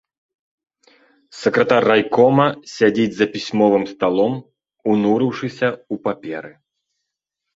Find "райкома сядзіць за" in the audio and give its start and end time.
1.91-3.25